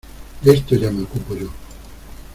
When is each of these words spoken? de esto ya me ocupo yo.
de 0.41 0.53
esto 0.55 0.73
ya 0.75 0.89
me 0.89 1.03
ocupo 1.03 1.35
yo. 1.35 1.47